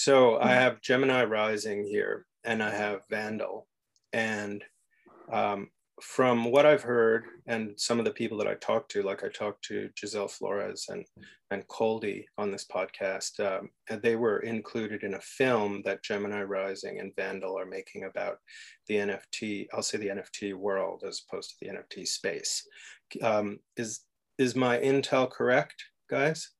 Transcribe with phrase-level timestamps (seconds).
[0.00, 3.66] So I have Gemini Rising here, and I have Vandal,
[4.12, 4.62] and
[5.32, 5.70] um,
[6.00, 9.28] from what I've heard and some of the people that I talked to, like I
[9.28, 11.04] talked to Giselle Flores and
[11.50, 16.44] and Coldy on this podcast, um, and they were included in a film that Gemini
[16.44, 18.38] Rising and Vandal are making about
[18.86, 19.66] the NFT.
[19.72, 22.64] I'll say the NFT world as opposed to the NFT space.
[23.20, 24.02] Um, is
[24.38, 26.50] is my intel correct, guys?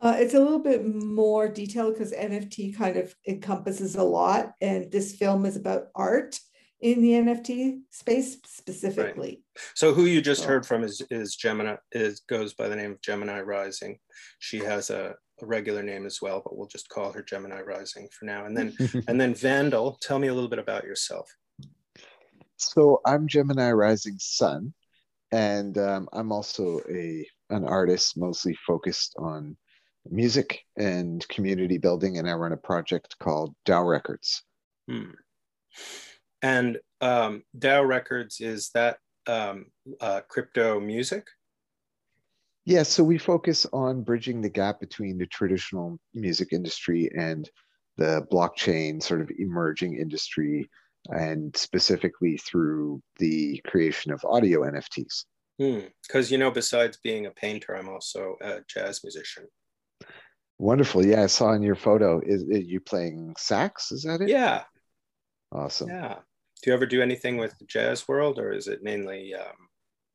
[0.00, 4.90] Uh, it's a little bit more detailed because NFT kind of encompasses a lot, and
[4.92, 6.38] this film is about art
[6.80, 9.42] in the NFT space specifically.
[9.56, 9.64] Right.
[9.74, 10.48] So who you just so.
[10.48, 13.98] heard from is is Gemini is goes by the name of Gemini Rising.
[14.38, 18.08] She has a, a, regular name as well, but we'll just call her Gemini Rising
[18.16, 18.44] for now.
[18.44, 18.76] And then
[19.08, 21.28] and then Vandal, tell me a little bit about yourself.
[22.56, 24.74] So I'm Gemini Rising's son,
[25.32, 29.56] and um, I'm also a an artist, mostly focused on
[30.10, 34.42] music and community building, and I run a project called DAO Records.
[34.88, 35.10] Hmm.
[36.42, 39.66] And um, DAO Records is that um,
[40.00, 41.26] uh, crypto music?
[42.64, 47.48] Yeah, so we focus on bridging the gap between the traditional music industry and
[47.96, 50.68] the blockchain sort of emerging industry,
[51.06, 55.24] and specifically through the creation of audio NFTs.
[55.58, 56.32] Because, hmm.
[56.32, 59.46] you know, besides being a painter, I'm also a jazz musician.
[60.58, 61.04] Wonderful.
[61.04, 62.20] Yeah, I saw in your photo.
[62.24, 63.92] Is, is you playing sax?
[63.92, 64.28] Is that it?
[64.28, 64.64] Yeah.
[65.52, 65.88] Awesome.
[65.88, 66.16] Yeah
[66.62, 69.68] do you ever do anything with the jazz world or is it mainly um,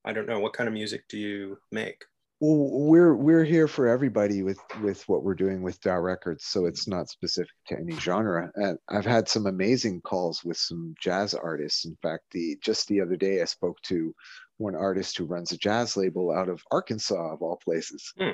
[0.05, 2.03] i don't know what kind of music do you make
[2.39, 6.65] well we're we're here for everybody with with what we're doing with DAO records so
[6.65, 11.33] it's not specific to any genre and i've had some amazing calls with some jazz
[11.33, 14.13] artists in fact the just the other day i spoke to
[14.57, 18.31] one artist who runs a jazz label out of arkansas of all places hmm.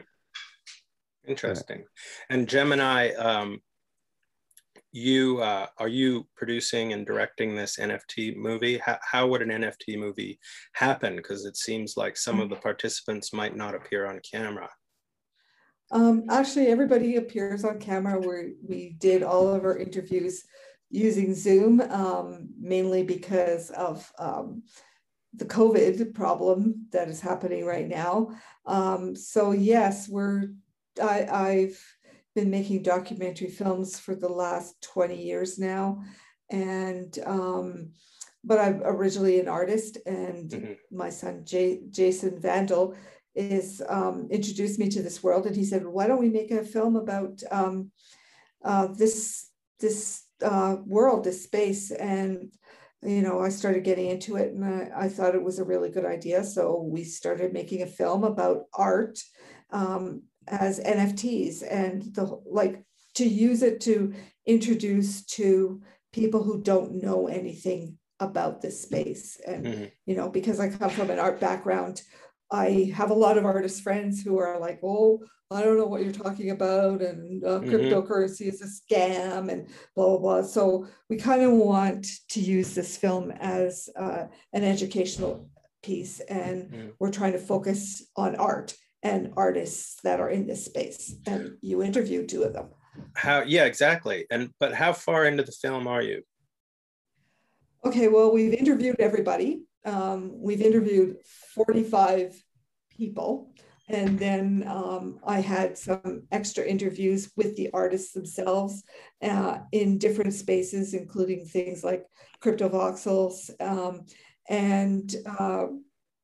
[1.28, 1.84] Interesting
[2.30, 3.60] and gemini um,
[4.92, 8.78] you uh, are you producing and directing this NFT movie?
[8.78, 10.40] How, how would an NFT movie
[10.74, 11.16] happen?
[11.16, 14.70] Because it seems like some of the participants might not appear on camera.
[15.92, 18.20] Um, actually, everybody appears on camera.
[18.20, 20.44] We we did all of our interviews
[20.90, 24.64] using Zoom, um, mainly because of um,
[25.34, 28.32] the COVID problem that is happening right now.
[28.66, 30.50] Um, so yes, we're
[31.02, 31.80] I, I've
[32.36, 36.04] been making documentary films for the last 20 years now.
[36.50, 37.92] And, um,
[38.44, 40.74] but I'm originally an artist, and mm-hmm.
[40.92, 42.96] my son Jay, Jason Vandal
[43.36, 46.64] is um, introduced me to this world, and he said, "Why don't we make a
[46.64, 47.92] film about um,
[48.64, 49.50] uh, this
[49.80, 52.52] this uh, world, this space?" And
[53.02, 55.90] you know, I started getting into it, and I, I, thought it was a really
[55.90, 56.44] good idea.
[56.44, 59.20] So we started making a film about art
[59.72, 62.84] um, as NFTs and the like
[63.16, 64.14] to use it to
[64.46, 65.82] introduce to
[66.14, 69.86] people who don't know anything about this space and mm-hmm.
[70.06, 72.02] you know because i come from an art background
[72.52, 75.20] i have a lot of artist friends who are like oh
[75.52, 77.70] i don't know what you're talking about and uh, mm-hmm.
[77.70, 82.76] cryptocurrency is a scam and blah blah blah so we kind of want to use
[82.76, 85.50] this film as uh, an educational
[85.82, 86.88] piece and mm-hmm.
[87.00, 91.16] we're trying to focus on art and artists that are in this space.
[91.26, 92.70] And you interviewed two of them.
[93.16, 94.26] How, yeah, exactly.
[94.30, 96.24] And, but how far into the film are you?
[97.86, 99.64] Okay, well, we've interviewed everybody.
[99.86, 101.18] Um, we've interviewed
[101.56, 102.36] 45
[102.98, 103.54] people.
[103.88, 108.84] And then um, I had some extra interviews with the artists themselves
[109.24, 112.06] uh, in different spaces, including things like
[112.44, 114.06] CryptoVoxels um,
[114.48, 115.68] and uh,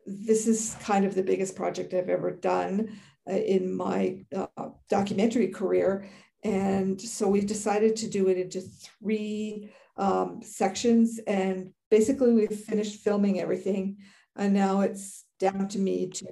[0.05, 2.99] this is kind of the biggest project I've ever done
[3.29, 6.07] uh, in my uh, documentary career.
[6.43, 11.19] And so we've decided to do it into three um, sections.
[11.25, 13.97] And basically, we've finished filming everything.
[14.35, 16.27] And now it's down to me to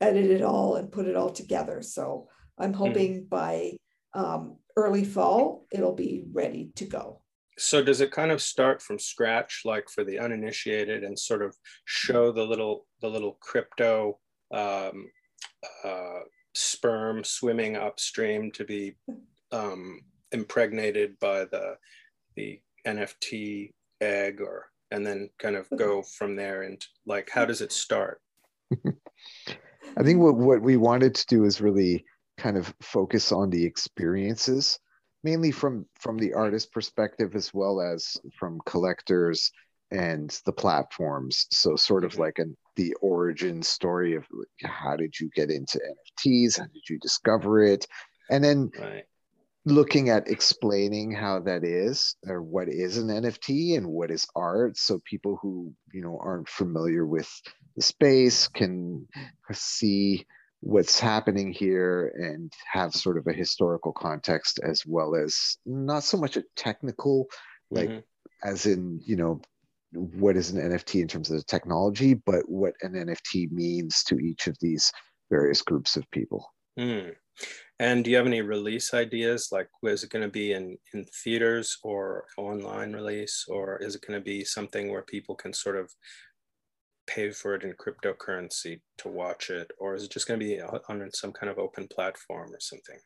[0.00, 1.82] edit it all and put it all together.
[1.82, 2.78] So I'm hmm.
[2.78, 3.28] hoping mm.
[3.28, 3.72] by
[4.14, 7.17] um, early fall, it'll be ready to go
[7.58, 11.54] so does it kind of start from scratch like for the uninitiated and sort of
[11.84, 14.18] show the little the little crypto
[14.54, 15.10] um,
[15.84, 16.20] uh,
[16.54, 18.94] sperm swimming upstream to be
[19.52, 20.00] um,
[20.32, 21.76] impregnated by the
[22.36, 27.60] the nft egg or and then kind of go from there and like how does
[27.60, 28.20] it start?
[29.96, 32.04] I think what, what we wanted to do is really
[32.36, 34.78] kind of focus on the experiences
[35.24, 39.50] mainly from from the artist perspective as well as from collectors
[39.90, 42.22] and the platforms so sort of mm-hmm.
[42.22, 44.24] like an the origin story of
[44.62, 47.86] how did you get into nfts how did you discover it
[48.30, 49.04] and then right.
[49.64, 54.76] looking at explaining how that is or what is an nft and what is art
[54.76, 57.28] so people who you know aren't familiar with
[57.76, 59.06] the space can
[59.52, 60.24] see
[60.60, 66.16] what's happening here and have sort of a historical context as well as not so
[66.16, 67.26] much a technical
[67.70, 68.48] like mm-hmm.
[68.48, 69.40] as in you know
[69.92, 74.18] what is an nft in terms of the technology but what an nft means to
[74.18, 74.92] each of these
[75.30, 77.14] various groups of people mm.
[77.78, 81.06] and do you have any release ideas like is it going to be in in
[81.24, 85.76] theaters or online release or is it going to be something where people can sort
[85.76, 85.90] of
[87.08, 90.60] pay for it in cryptocurrency to watch it, or is it just going to be
[90.60, 92.98] on some kind of open platform or something?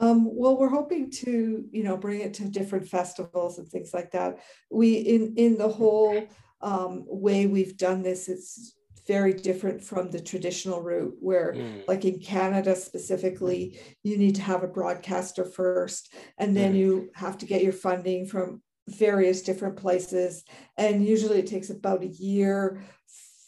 [0.00, 4.10] Um, well, we're hoping to, you know, bring it to different festivals and things like
[4.12, 4.40] that.
[4.70, 6.26] We, in in the whole
[6.60, 8.74] um, way we've done this, it's
[9.06, 11.86] very different from the traditional route where mm.
[11.86, 16.78] like in canada specifically you need to have a broadcaster first and then mm.
[16.78, 20.44] you have to get your funding from various different places.
[20.76, 22.82] And usually it takes about a year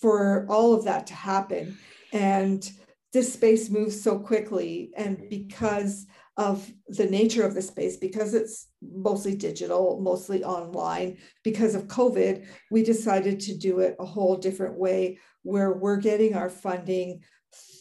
[0.00, 1.76] for all of that to happen.
[2.12, 2.68] And
[3.12, 4.92] this space moves so quickly.
[4.96, 6.06] And because
[6.36, 12.46] of the nature of the space, because it's mostly digital, mostly online, because of COVID,
[12.70, 17.22] we decided to do it a whole different way where we're getting our funding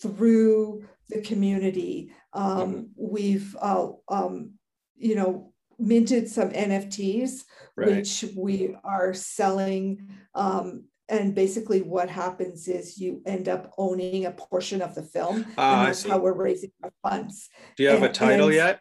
[0.02, 2.12] through the community.
[2.34, 2.84] Um, mm-hmm.
[2.96, 4.52] We've, uh, um,
[4.96, 7.44] you know, minted some NFTs,
[7.76, 7.88] right.
[7.88, 10.10] which we are selling.
[10.34, 15.46] Um, and basically, what happens is you end up owning a portion of the film.
[15.58, 17.50] Ah, and that's how we're raising our funds.
[17.78, 18.80] Do you have and, a title yet?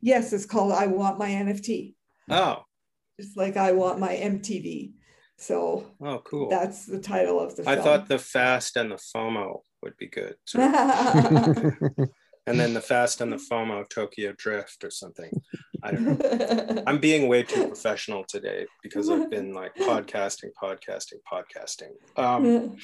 [0.00, 1.94] Yes, it's called I Want My NFT.
[2.30, 2.62] Oh.
[3.20, 4.92] Just like I Want My MTV.
[5.36, 6.48] So oh, cool.
[6.48, 7.84] That's the title of the I film.
[7.84, 10.34] thought the fast and the FOMO would be good.
[10.54, 12.10] and
[12.46, 15.30] then the Fast and the FOMO Tokyo Drift or something.
[15.82, 16.82] I don't know.
[16.86, 21.92] I'm being way too professional today because I've been like podcasting, podcasting, podcasting.
[22.16, 22.76] Um,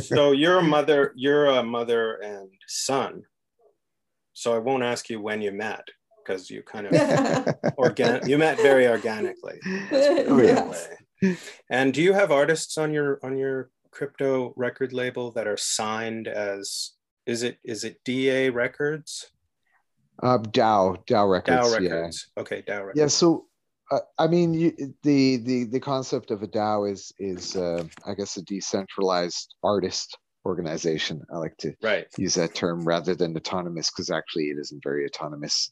[0.00, 3.22] so you're a mother, you're a mother and son.
[4.32, 5.86] So I won't ask you when you met
[6.24, 9.58] because you kind of organic, you met very organically.
[9.90, 10.88] Oh, yes.
[11.68, 16.28] And do you have artists on your on your crypto record label that are signed
[16.28, 16.92] as
[17.26, 19.30] is it is it DA Records?
[20.22, 21.68] Uh, DAO DAO Records.
[21.68, 22.30] DAO Records.
[22.36, 22.40] Yeah.
[22.40, 22.98] Okay, DAO Records.
[22.98, 23.06] Yeah.
[23.06, 23.46] So
[23.90, 28.14] uh, I mean, you, the the the concept of a DAO is is uh, I
[28.14, 31.22] guess a decentralized artist organization.
[31.32, 32.06] I like to right.
[32.16, 35.70] use that term rather than autonomous because actually it isn't very autonomous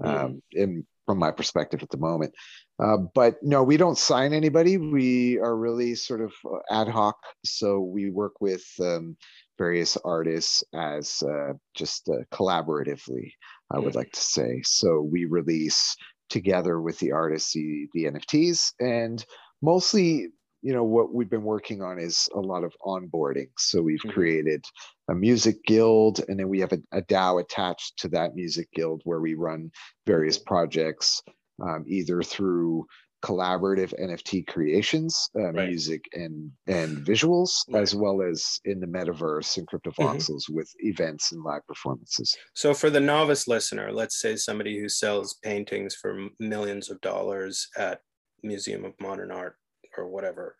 [0.00, 0.06] mm.
[0.06, 2.34] um, in, from my perspective at the moment.
[2.78, 4.76] Uh, but no, we don't sign anybody.
[4.76, 7.16] We are really sort of uh, ad hoc.
[7.44, 9.16] So we work with um,
[9.58, 13.32] various artists as uh, just uh, collaboratively,
[13.70, 13.96] I would mm.
[13.96, 14.62] like to say.
[14.64, 15.96] So we release
[16.28, 19.24] together with the artists the, the NFTs and
[19.62, 20.28] mostly
[20.60, 24.10] you know what we've been working on is a lot of onboarding so we've mm-hmm.
[24.10, 24.64] created
[25.08, 29.00] a music guild and then we have a, a dao attached to that music guild
[29.04, 29.70] where we run
[30.06, 31.22] various projects
[31.62, 32.84] um, either through
[33.24, 35.68] collaborative NFT creations, uh, right.
[35.68, 37.82] music and and visuals, right.
[37.82, 40.54] as well as in the metaverse and CryptoVoxels mm-hmm.
[40.54, 42.36] with events and live performances.
[42.54, 47.68] So, for the novice listener, let's say somebody who sells paintings for millions of dollars
[47.76, 48.00] at
[48.42, 49.56] Museum of Modern Art
[49.96, 50.54] or whatever,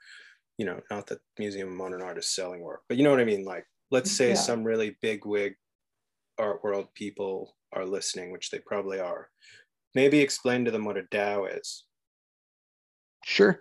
[0.57, 3.21] you know, not that Museum of Modern Art is selling work, but you know what
[3.21, 3.45] I mean.
[3.45, 4.35] Like, let's say yeah.
[4.35, 5.55] some really big wig
[6.39, 9.29] art world people are listening, which they probably are.
[9.95, 11.85] Maybe explain to them what a DAO is
[13.25, 13.59] Sure.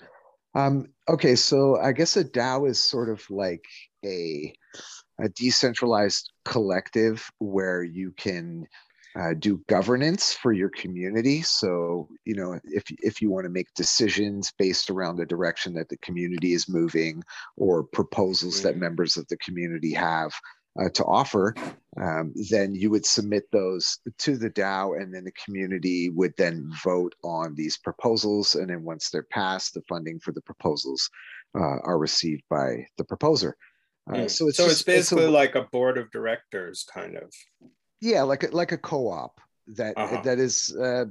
[0.56, 3.66] Um, okay, so I guess a DAO is sort of like
[4.04, 4.54] a,
[5.20, 8.66] a decentralized collective where you can
[9.18, 11.42] uh, do governance for your community.
[11.42, 15.90] So, you know, if, if you want to make decisions based around the direction that
[15.90, 17.24] the community is moving
[17.56, 18.82] or proposals that mm-hmm.
[18.82, 20.34] members of the community have,
[20.79, 21.55] uh, to offer,
[22.01, 26.69] um, then you would submit those to the DAO, and then the community would then
[26.84, 28.55] vote on these proposals.
[28.55, 31.10] And then once they're passed, the funding for the proposals
[31.55, 33.55] uh, are received by the proposer.
[34.10, 34.31] Uh, mm.
[34.31, 37.31] So it's so just, it's basically it's a, like a board of directors, kind of.
[38.00, 39.39] Yeah, like a, like a co-op
[39.75, 40.22] that uh-huh.
[40.24, 41.05] that is uh,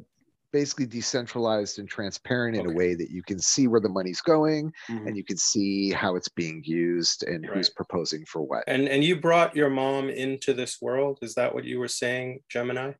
[0.56, 2.72] basically decentralized and transparent in okay.
[2.72, 5.06] a way that you can see where the money's going mm-hmm.
[5.06, 7.58] and you can see how it's being used and right.
[7.58, 8.64] who's proposing for what.
[8.66, 11.18] And and you brought your mom into this world.
[11.20, 12.92] Is that what you were saying, Gemini?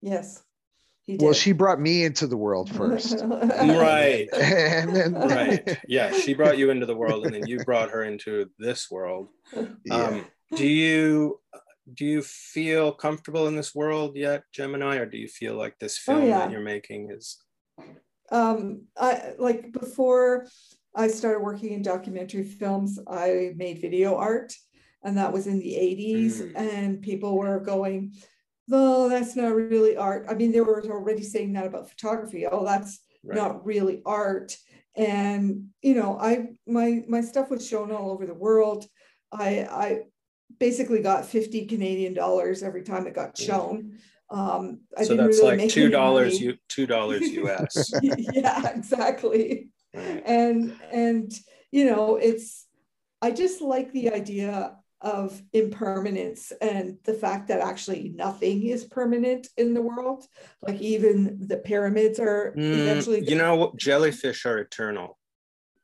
[0.00, 0.42] Yes.
[1.06, 3.20] Well, she brought me into the world first.
[3.22, 4.28] right.
[4.32, 5.78] and then right.
[5.86, 9.28] Yeah, she brought you into the world and then you brought her into this world.
[9.84, 9.94] Yeah.
[9.94, 10.24] Um,
[10.56, 11.38] do you
[11.92, 15.98] do you feel comfortable in this world yet, Gemini, or do you feel like this
[16.02, 16.38] oh, film oh, yeah.
[16.38, 17.38] that you're making is?
[18.30, 20.46] Um, I like before
[20.94, 22.98] I started working in documentary films.
[23.08, 24.54] I made video art,
[25.02, 26.52] and that was in the 80s, mm.
[26.56, 28.14] and people were going,
[28.68, 32.46] "No, that's not really art." I mean, they were already saying that about photography.
[32.46, 33.36] Oh, that's right.
[33.36, 34.56] not really art.
[34.94, 38.86] And you know, I my my stuff was shown all over the world.
[39.32, 40.00] I I
[40.58, 43.98] basically got 50 Canadian dollars every time it got shown.
[44.30, 47.92] Um, I so that's really like two dollars you two dollars US.
[48.02, 49.68] yeah, exactly.
[49.94, 50.22] Right.
[50.24, 51.32] And and
[51.70, 52.66] you know, it's
[53.20, 59.48] I just like the idea of impermanence and the fact that actually nothing is permanent
[59.56, 60.24] in the world.
[60.62, 63.28] Like even the pyramids are mm, eventually.
[63.28, 65.18] You know, jellyfish are eternal.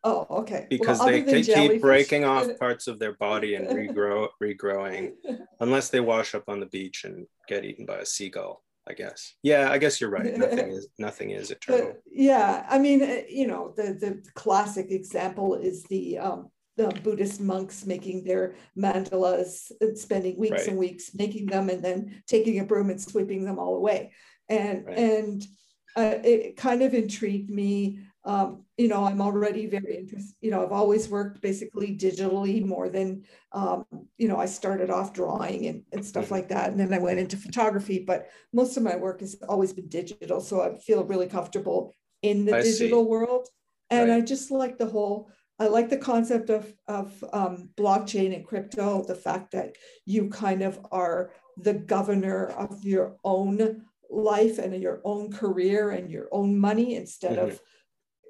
[0.04, 0.66] Oh, okay.
[0.70, 5.12] Because well, they, they keep breaking off parts of their body and regrow, regrowing,
[5.60, 8.62] unless they wash up on the beach and get eaten by a seagull.
[8.88, 9.34] I guess.
[9.42, 10.34] Yeah, I guess you're right.
[10.34, 11.88] Nothing is nothing is eternal.
[11.88, 16.88] But, yeah, I mean, uh, you know, the the classic example is the um, the
[17.02, 20.68] Buddhist monks making their mandalas and spending weeks right.
[20.68, 24.12] and weeks making them, and then taking a broom and sweeping them all away.
[24.48, 24.98] And right.
[24.98, 25.46] and
[25.94, 30.62] uh, it kind of intrigued me um, you know, I'm already very interested, you know,
[30.62, 33.84] I've always worked basically digitally more than, um,
[34.18, 36.34] you know, I started off drawing and, and stuff mm-hmm.
[36.34, 36.70] like that.
[36.70, 40.40] And then I went into photography, but most of my work has always been digital.
[40.40, 43.08] So I feel really comfortable in the I digital see.
[43.08, 43.48] world.
[43.90, 44.18] And right.
[44.18, 49.04] I just like the whole, I like the concept of, of um, blockchain and crypto,
[49.04, 55.00] the fact that you kind of are the governor of your own life and your
[55.04, 57.50] own career and your own money instead mm-hmm.
[57.50, 57.60] of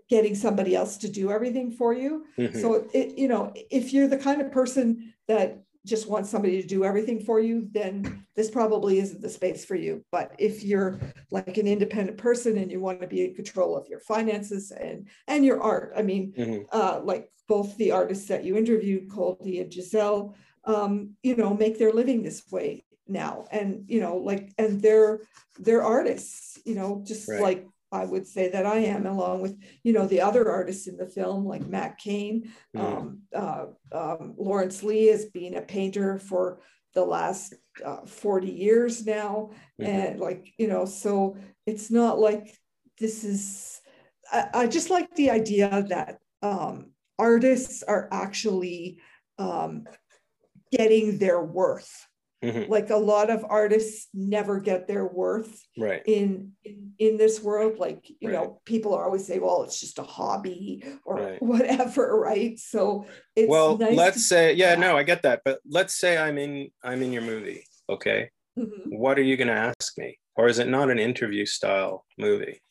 [0.08, 2.24] getting somebody else to do everything for you.
[2.38, 2.60] Mm-hmm.
[2.60, 6.68] So it, you know, if you're the kind of person that just wants somebody to
[6.68, 10.04] do everything for you, then this probably isn't the space for you.
[10.12, 11.00] But if you're
[11.30, 15.08] like an independent person and you want to be in control of your finances and
[15.26, 16.62] and your art, I mean, mm-hmm.
[16.72, 21.78] uh, like both the artists that you interviewed, Coldy and Giselle, um, you know, make
[21.78, 25.20] their living this way now, and you know, like, and they're
[25.58, 27.40] they're artists, you know, just right.
[27.40, 30.96] like I would say that I am, along with you know the other artists in
[30.96, 32.80] the film, like Matt Kane, mm.
[32.80, 36.60] um, uh, um, Lawrence Lee has been a painter for
[36.94, 37.54] the last
[37.84, 39.90] uh, 40 years now, mm-hmm.
[39.90, 42.54] and like you know, so it's not like
[42.98, 43.80] this is.
[44.30, 48.98] I, I just like the idea that um, artists are actually
[49.38, 49.84] um,
[50.70, 52.06] getting their worth
[52.44, 52.70] Mm-hmm.
[52.70, 56.02] Like a lot of artists never get their worth right.
[56.06, 57.78] in, in, in this world.
[57.78, 58.34] Like you right.
[58.34, 61.42] know, people are always say, "Well, it's just a hobby" or right.
[61.42, 62.56] whatever, right?
[62.56, 63.76] So it's well.
[63.76, 67.12] Nice let's say, yeah, no, I get that, but let's say I'm in I'm in
[67.12, 67.64] your movie.
[67.90, 68.96] Okay, mm-hmm.
[68.96, 70.18] what are you going to ask me?
[70.36, 72.62] Or is it not an interview style movie?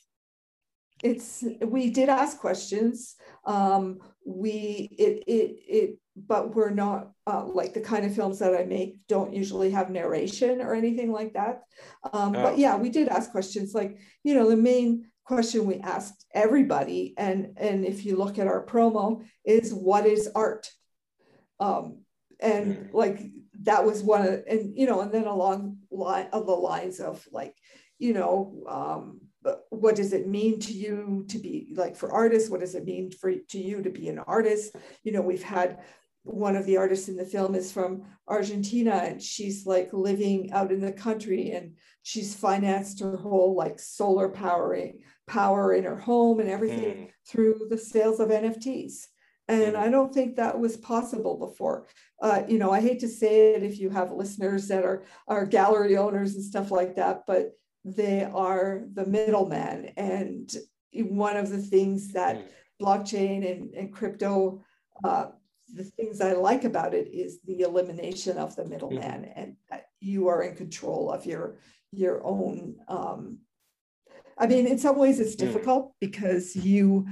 [1.03, 3.15] It's we did ask questions.
[3.47, 8.55] Um, we it it it but we're not uh, like the kind of films that
[8.55, 11.63] I make don't usually have narration or anything like that.
[12.11, 12.43] Um, oh.
[12.43, 17.13] But yeah, we did ask questions like, you know, the main question we asked everybody,
[17.17, 20.69] and, and if you look at our promo, is what is art?
[21.59, 21.99] Um,
[22.39, 22.93] and mm.
[22.93, 23.19] like
[23.63, 27.23] that was one of, and you know, and then along line of the lines of
[27.31, 27.55] like,
[27.99, 29.21] you know, um,
[29.70, 33.10] what does it mean to you to be like for artists what does it mean
[33.12, 35.79] for to you to be an artist you know we've had
[36.27, 40.72] one of the artists in the film is from Argentina and she's like living out
[40.72, 46.39] in the country and she's financed her whole like solar powering power in her home
[46.39, 47.10] and everything mm.
[47.27, 49.06] through the sales of NFTs.
[49.48, 49.79] And mm.
[49.79, 51.88] I don't think that was possible before.
[52.22, 55.46] Uh, you know, I hate to say it if you have listeners that are, are
[55.46, 57.51] gallery owners and stuff like that, but
[57.96, 59.91] they are the middleman.
[59.96, 60.51] And
[60.94, 62.44] one of the things that mm.
[62.82, 64.62] blockchain and, and crypto
[65.03, 65.27] uh,
[65.74, 69.39] the things I like about it is the elimination of the middleman mm-hmm.
[69.39, 69.56] and
[70.00, 71.58] you are in control of your
[71.91, 73.39] your own um,
[74.38, 75.39] I mean in some ways it's mm.
[75.39, 77.08] difficult because you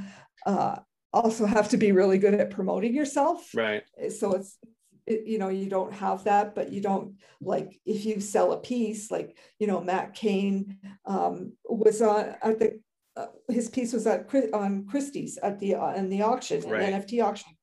[0.46, 0.77] uh,
[1.12, 4.58] also have to be really good at promoting yourself right so it's
[5.07, 8.59] it, you know you don't have that but you don't like if you sell a
[8.59, 12.79] piece like you know Matt Kane um, was on at the
[13.17, 16.81] uh, his piece was at on Christie's at the uh, in the auction right.
[16.81, 17.55] an NFT auction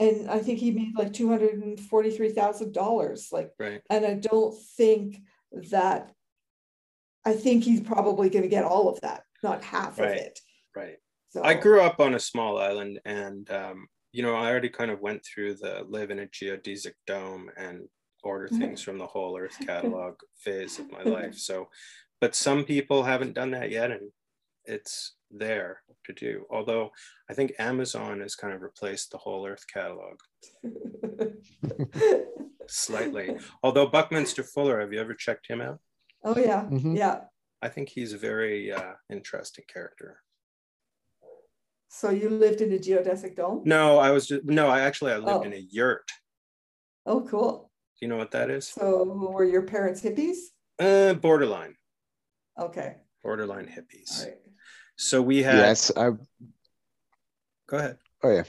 [0.00, 3.28] and I think he made like two hundred and forty-three thousand dollars.
[3.30, 3.82] Like, right.
[3.90, 5.18] and I don't think
[5.70, 6.10] that.
[7.22, 10.12] I think he's probably going to get all of that, not half right.
[10.12, 10.40] of it.
[10.74, 10.96] Right.
[11.28, 14.90] So I grew up on a small island, and um, you know, I already kind
[14.90, 17.88] of went through the live in a geodesic dome, and
[18.22, 21.36] order things from the whole earth catalog phase of my life.
[21.36, 21.68] So
[22.20, 24.10] but some people haven't done that yet and
[24.66, 26.44] it's there to do.
[26.50, 26.90] Although
[27.30, 30.18] i think amazon has kind of replaced the whole earth catalog.
[32.66, 33.36] Slightly.
[33.62, 35.78] Although buckminster fuller have you ever checked him out?
[36.22, 36.64] Oh yeah.
[36.64, 36.96] Mhm.
[36.96, 37.20] yeah.
[37.62, 40.22] I think he's a very uh, interesting character
[41.92, 45.16] so you lived in a geodesic dome no i was just no i actually i
[45.16, 45.42] lived Oh.
[45.42, 46.08] in a yurt
[47.04, 49.04] oh cool do you know what that is so
[49.34, 50.38] were your parents hippies
[50.78, 51.74] uh, borderline
[52.58, 54.38] okay borderline hippies all right
[54.96, 56.10] so we had yes, I
[57.68, 58.44] go ahead oh yeah.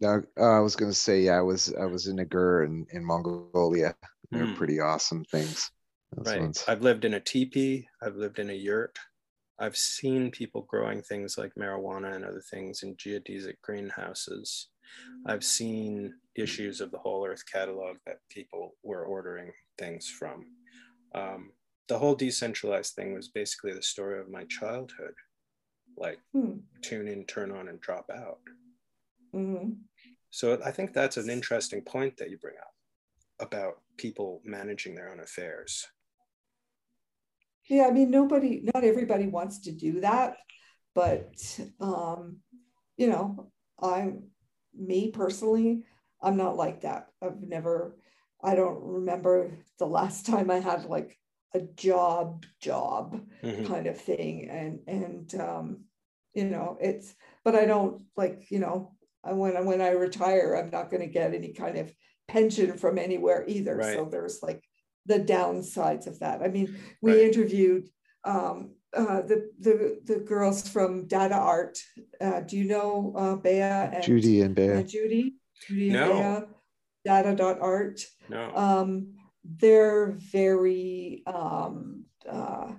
[0.00, 1.38] No, uh, I was gonna say yeah.
[1.38, 3.94] I was I was in Agur in, in Mongolia.
[4.30, 4.54] They're Hmm.
[4.54, 5.70] pretty awesome things.
[6.14, 6.40] Those Right.
[6.42, 6.64] ones.
[6.68, 7.88] I've lived in a teepee.
[8.02, 8.98] I've lived in a yurt.
[9.58, 14.68] I've seen people growing things like marijuana and other things in geodesic greenhouses.
[15.24, 20.46] I've seen issues of the Whole Earth catalog that people were ordering things from.
[21.14, 21.52] Um,
[21.88, 25.14] the whole decentralized thing was basically the story of my childhood,
[25.96, 26.58] like Hmm.
[26.82, 28.40] tune in, turn on, and drop out.
[29.34, 29.78] Mhm.
[30.30, 32.74] So I think that's an interesting point that you bring up
[33.38, 35.86] about people managing their own affairs.
[37.68, 40.36] Yeah, I mean, nobody, not everybody wants to do that,
[40.94, 42.38] but um,
[42.96, 44.24] you know, I'm
[44.74, 45.84] me personally,
[46.22, 47.08] I'm not like that.
[47.22, 47.96] I've never,
[48.42, 51.18] I don't remember the last time I had like
[51.54, 53.66] a job job Mhm.
[53.66, 54.48] kind of thing.
[54.50, 55.84] And and um,
[56.34, 58.94] you know, it's but I don't like, you know,
[59.24, 61.92] I when I when I retire, I'm not gonna get any kind of
[62.28, 63.82] pension from anywhere either.
[63.82, 64.62] So there's like
[65.06, 66.42] the downsides of that.
[66.42, 67.20] I mean, we Right.
[67.28, 67.88] interviewed
[68.24, 71.78] um, uh, the, the the girls from Data Art.
[72.20, 75.34] Uh, do you know uh, Bea and Judy and uh, Judy?
[75.66, 76.40] Judy and No.
[76.40, 76.46] Bea,
[77.04, 78.00] Data.art.
[78.28, 78.52] No.
[78.56, 82.72] Um, they're very um, uh,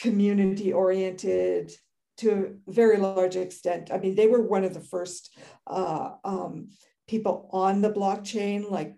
[0.00, 1.72] community oriented
[2.18, 3.90] to a very large extent.
[3.92, 6.70] I mean, they were one of the first uh, um,
[7.06, 8.94] people on the blockchain, like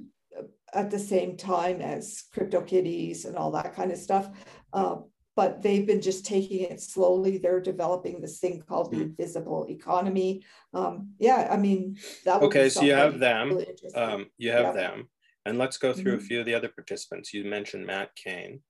[0.74, 4.30] at the same time as CryptoKitties and all that kind of stuff.
[4.72, 5.04] Um,
[5.36, 7.38] but they've been just taking it slowly.
[7.38, 9.02] They're developing this thing called the Hmm.
[9.04, 10.44] invisible economy.
[10.74, 13.50] Um, yeah, I mean, that Okay, so you have them.
[13.50, 13.66] really.
[13.94, 14.72] Um, you have Yeah.
[14.72, 15.08] them.
[15.46, 16.22] And let's go through a Mhm.
[16.22, 17.32] few of the other participants.
[17.32, 18.62] You mentioned Matt Kane.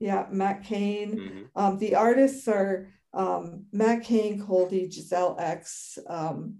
[0.00, 1.18] yeah, Matt Kane.
[1.18, 1.50] Mhm.
[1.54, 6.58] Um, the artists are um, Matt Kane, Coldy, Giselle X, um,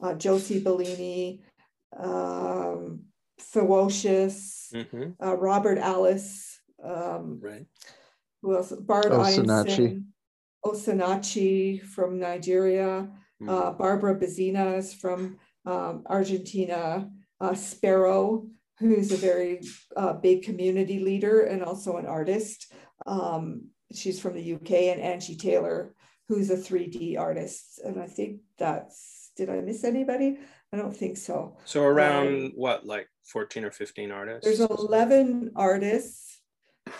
[0.00, 1.44] uh, Josie Bellini,
[1.96, 3.04] um,
[3.38, 5.14] Ferocious, Mhm.
[5.22, 7.66] uh, Robert Alice, um, Right.
[8.42, 8.72] who else?
[8.72, 9.68] Bard Osinachi.
[9.68, 10.12] Einstein,
[10.64, 13.48] Osinachi from Nigeria, Mhm.
[13.48, 17.08] uh, Barbara Bazina is from um, Argentina,
[17.40, 18.48] uh, Sparrow,
[18.80, 19.60] who's a very
[19.94, 22.72] uh, big community leader and also an artist.
[23.06, 25.94] Um, she's from the UK, and Angie Taylor,
[26.26, 27.78] who's a 3D artist.
[27.84, 30.40] And I think that's, did I miss anybody?
[30.72, 31.56] I don't think so.
[31.64, 34.44] So around what, like 14 or 15 artists?
[34.44, 36.40] There's 11 artists,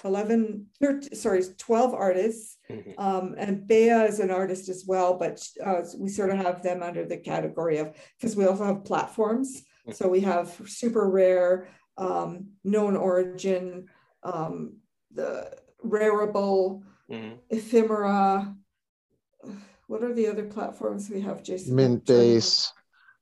[0.05, 2.59] 11, 13, sorry, 12 artists.
[2.71, 2.95] Mhm.
[2.99, 6.83] Um, and Bea is an artist as well, but uh, we sort of have them
[6.83, 9.63] under the category of, because we also have platforms.
[9.93, 11.67] So we have super rare,
[11.99, 13.89] um, known origin,
[14.23, 14.77] um,
[15.11, 17.39] the Rarible, Mhm.
[17.51, 18.57] Ephimera.
[19.89, 21.75] What are the other platforms we have, Jason?
[21.75, 22.73] Mint base,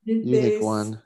[0.05, 1.03] Mint unique Base, one.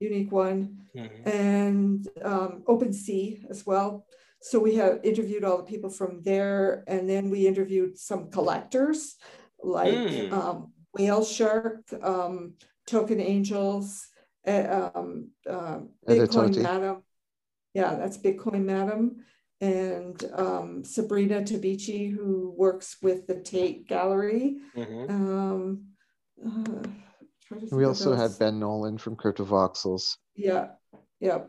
[0.00, 1.26] Unique one Mhm.
[1.26, 4.06] and um, OpenSea as well.
[4.42, 9.16] So we have interviewed all the people from there, and then we interviewed some collectors
[9.62, 10.32] like Mm.
[10.32, 12.54] um, Whale Shark, um,
[12.86, 14.08] Token Angels,
[14.46, 17.02] uh, um, uh, Bitcoin Madam.
[17.74, 19.22] Yeah, that's Bitcoin Madam.
[19.60, 24.56] And um, Sabrina Tabici, who works with the Tate Gallery.
[24.74, 25.10] Mhm.
[25.10, 25.84] Um,
[26.42, 27.09] uh, trying to think
[27.70, 28.38] We also had.
[28.38, 30.16] Ben Nolan from Cryptovoxels.
[30.36, 30.68] Yeah,
[31.20, 31.42] yeah,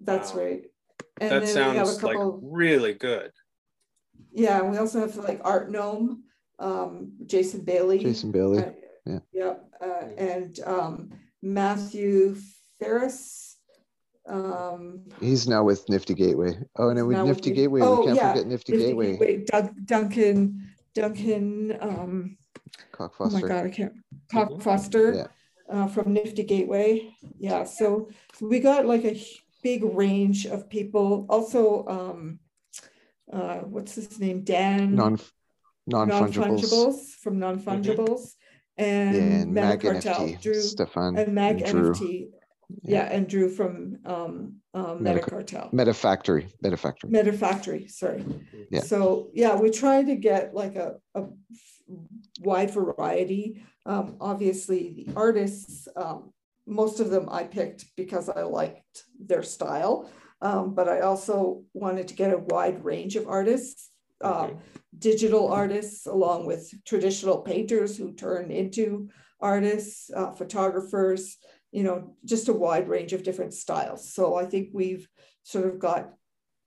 [0.00, 0.40] that's Wow.
[0.42, 0.62] right.
[1.20, 3.32] And That then we have a sounds like really good.
[4.32, 6.20] yeah, and we also have like Artnome,
[6.58, 7.98] um, Jason Bailey.
[7.98, 8.58] Jason Bailey.
[8.64, 8.70] uh,
[9.06, 9.18] yeah.
[9.32, 11.10] Yep, uh, and um,
[11.42, 12.36] Matthew
[12.80, 13.56] Ferris.
[14.26, 16.58] Um, He's now with Nifty Gateway.
[16.76, 18.86] Oh, and then with now with Nifty Gateway, oh, we can't yeah, forget Nifty, Nifty
[18.88, 19.10] Gateway.
[19.12, 22.36] Gateway, Dun- Duncan, Duncan, um,
[22.92, 23.92] Cock oh my God, I can't,
[24.30, 24.60] Cock.
[24.62, 25.14] Foster.
[25.14, 25.26] Yeah.
[25.70, 27.14] uh, from Nifty Gateway.
[27.38, 28.08] Yeah, so
[28.40, 29.20] we got like a
[29.62, 31.26] big range of people.
[31.28, 32.38] Also, um,
[33.32, 34.42] uh, what's his name?
[34.44, 35.18] Dan Non
[35.86, 36.36] non fungibles.
[36.36, 38.34] Non-Fungibles, from non fungibles,
[38.76, 40.40] and Yeah, and Mag Metacartel, NFT.
[40.42, 42.28] Drew Stefan and Mag and NFT.
[42.82, 45.72] yeah, and Drew from um, um, Medica- Metacartel.
[45.72, 47.10] Metafactory, Metafactory.
[47.10, 48.24] Metafactory, sorry.
[48.70, 48.80] Yeah.
[48.80, 51.24] So, yeah, we try to get like a, a
[52.40, 53.62] wide variety.
[53.86, 56.32] Um, obviously, the artists, um,
[56.66, 60.10] most of them I picked because I liked their style,
[60.42, 64.50] um, but I also wanted to get a wide range of artists, uh,
[64.98, 69.08] digital artists, along with traditional painters who turn into
[69.40, 71.36] artists, uh, photographers,
[71.72, 74.12] you know, just a wide range of different styles.
[74.12, 75.08] So I think we've
[75.42, 76.10] sort of got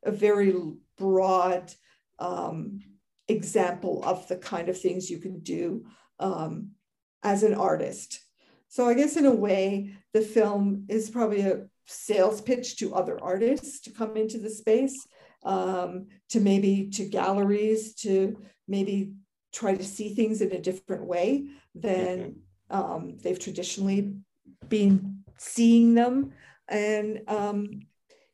[0.03, 0.53] a very
[0.97, 1.71] broad
[2.19, 2.79] um,
[3.32, 5.86] example of the kind of things you can do
[6.20, 6.72] um,
[7.24, 8.20] as an artist.
[8.67, 13.22] So I guess in a way, the film is probably a sales pitch to other
[13.22, 15.08] artists to come into the space,
[15.44, 19.13] um, to maybe to galleries, to maybe
[19.52, 22.36] try to see things in a different way than
[22.70, 24.13] um, they've traditionally
[24.70, 26.32] been seeing them.
[26.70, 27.82] And, um,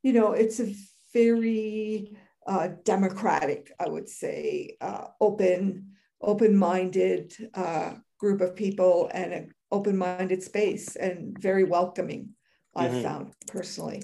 [0.04, 0.76] you know, it's a
[1.14, 2.16] very
[2.48, 10.42] uh, democratic, I would say, uh, open, open-minded uh, group of people and an open-minded
[10.42, 12.30] space and very welcoming,
[12.76, 13.04] I've Mhm.
[13.04, 14.04] found personally.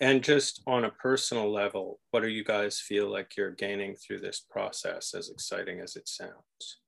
[0.00, 4.20] And just on a personal level, what do you guys feel like you're gaining through
[4.20, 6.80] this process, as exciting as it sounds?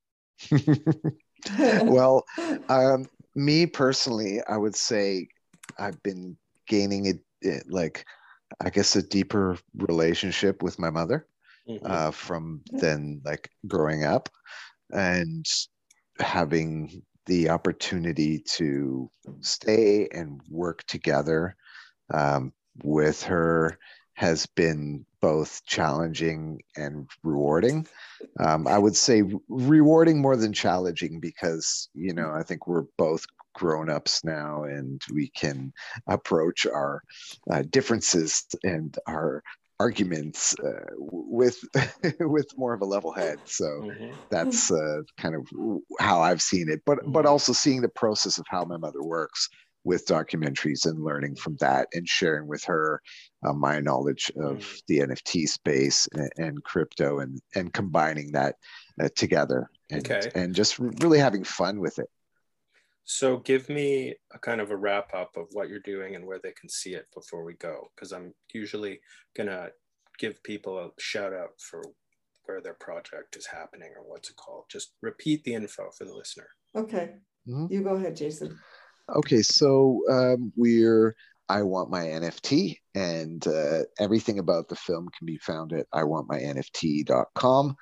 [1.86, 2.24] well,
[2.68, 5.28] um, me personally, I would say
[5.78, 8.04] I've been gaining it, it like,
[8.60, 11.26] I guess, a deeper relationship with my mother
[11.68, 11.84] Mhm.
[11.84, 14.28] uh, from then like growing up
[14.92, 15.46] and
[16.18, 21.56] having the opportunity to stay and work together
[22.12, 23.78] um, with her
[24.14, 27.86] has been both challenging and rewarding.
[28.38, 33.24] Um, I would say rewarding more than challenging because, you know, I think we're both
[33.54, 35.72] grown ups now and we can
[36.08, 37.02] approach our
[37.50, 39.42] uh, differences and our
[39.80, 41.58] arguments uh, with
[42.20, 44.20] with more of a level head so Mhm.
[44.30, 45.46] that's uh, kind of
[46.00, 47.26] how I've seen it, but but Mhm.
[47.26, 49.48] also seeing the process of how my mother works
[49.84, 53.00] with documentaries and learning from that and sharing with her
[53.46, 54.78] uh, my knowledge of Mhm.
[54.88, 58.56] the NFT space and, and crypto and and combining that
[59.00, 60.32] uh, together and Okay.
[60.34, 62.08] and just really having fun with it.
[63.04, 66.40] So give me a kind of a wrap up of what you're doing and where
[66.42, 69.00] they can see it before we go, because I'm usually
[69.36, 69.68] gonna
[70.18, 71.82] give people a shout out for
[72.44, 74.64] where their project is happening or what's it called.
[74.70, 76.48] Just repeat the info for the listener.
[76.74, 77.70] Okay, Mhm.
[77.70, 78.58] you go ahead, Jason.
[79.08, 81.14] Okay, so um, we're
[81.48, 87.76] I want my NFT, and uh, everything about the film can be found at iwantmynft.com.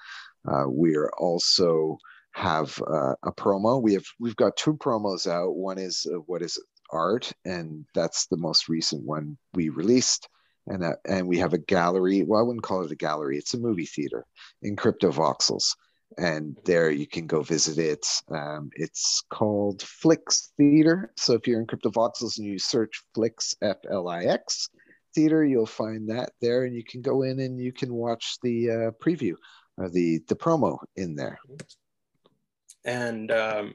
[0.49, 1.97] Uh, we're also
[2.33, 3.83] have uh, a promo.
[3.83, 5.57] We have we've got two promos out.
[5.57, 10.29] One is uh, what is art, and that's the most recent one we released.
[10.69, 12.23] And that, and we have a gallery.
[12.23, 13.37] Well, I wouldn't call it a gallery.
[13.37, 14.25] It's a movie theater
[14.63, 15.75] in Crypto Voxels
[16.19, 18.07] and there you can go visit it.
[18.31, 21.13] Um, it's called Flix Theater.
[21.17, 24.69] So if you're in Crypto Voxels and you search Flix F L I X
[25.15, 28.71] Theater, you'll find that there, and you can go in and you can watch the
[28.71, 29.35] uh, preview
[29.79, 31.39] or the the promo in there.
[32.85, 33.75] And um,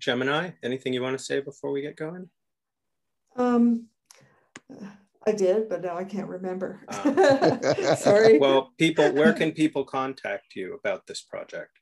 [0.00, 2.28] Gemini, anything you want to say before we get going?
[3.36, 3.86] Um,
[5.26, 6.80] I did, but now I can't remember.
[6.88, 7.94] Ah.
[7.98, 8.38] Sorry.
[8.38, 11.78] Well, people, where can people contact you about this project?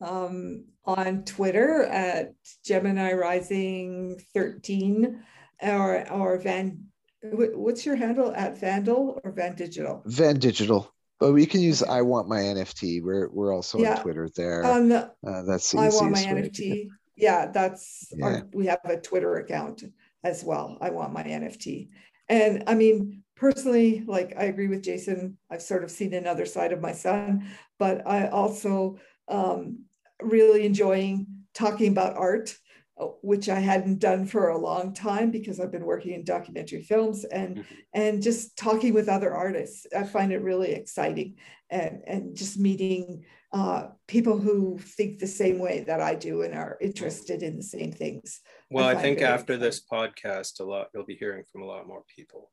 [0.00, 5.22] um, on Twitter at Gemini Rising 13
[5.62, 6.84] or or Van
[7.22, 10.02] what's your handle at Vandal or Van Digital?
[10.06, 10.92] Van Digital.
[11.18, 11.82] But we can use.
[11.82, 13.02] I want my NFT.
[13.02, 13.94] We're we're also Yeah.
[13.96, 14.62] on Twitter there.
[14.62, 16.88] The uh, that's the I want my easiest way to get- NFT.
[17.16, 18.24] Yeah, that's Yeah.
[18.26, 19.82] our, we have a Twitter account
[20.22, 20.76] as well.
[20.80, 21.88] I want my NFT.
[22.28, 25.38] And I mean, personally, like I agree with Jason.
[25.50, 27.48] I've sort of seen another side of my son,
[27.78, 28.98] but I also
[29.28, 29.84] um,
[30.22, 32.54] really enjoying talking about art,
[33.22, 37.24] which I hadn't done for a long time because I've been working in documentary films
[37.24, 37.64] and Mhm.
[37.92, 39.86] and just talking with other artists.
[39.94, 41.36] I find it really exciting
[41.70, 46.54] and and just meeting uh, people who think the same way that I do and
[46.54, 48.40] are interested in the same things.
[48.70, 51.86] Well, I, find think after this podcast, a lot you'll be hearing from a lot
[51.86, 52.50] more people.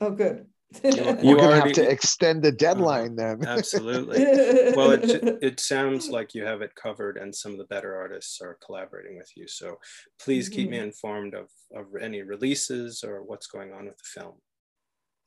[0.00, 0.46] Oh, good.
[0.82, 3.46] You- We're you gonna have to extend the deadline mm, then.
[3.46, 4.24] Absolutely.
[4.76, 8.40] Well, it, it sounds like you have it covered, and some of the better artists
[8.42, 9.46] are collaborating with you.
[9.48, 9.78] So
[10.20, 10.86] please keep me mm-hmm.
[10.86, 14.34] informed of, of any releases or what's going on with the film.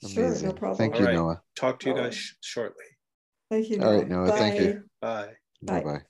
[0.07, 0.77] Sure, no problem.
[0.77, 1.15] Thank All you, right.
[1.15, 1.41] Noah.
[1.55, 2.85] Talk to you guys sh- shortly.
[3.49, 3.81] Thank you.
[3.81, 4.83] All right, Noah, thank you.
[5.01, 5.33] Bye.
[5.61, 5.81] Bye.
[5.81, 6.01] Bye bye.